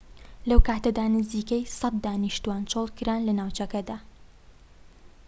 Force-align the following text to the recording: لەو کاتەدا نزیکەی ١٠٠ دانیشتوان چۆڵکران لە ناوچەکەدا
لەو 0.49 0.59
کاتەدا 0.67 1.05
نزیکەی 1.15 1.63
١٠٠ 1.77 1.95
دانیشتوان 2.05 2.61
چۆڵکران 2.71 3.21
لە 3.27 3.33
ناوچەکەدا 3.39 3.97